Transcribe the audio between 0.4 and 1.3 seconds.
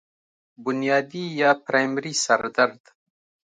بنيادي